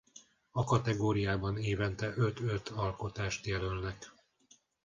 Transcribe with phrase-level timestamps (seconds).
[0.51, 4.11] A kategóriában évente öt-öt alkotást jelölnek.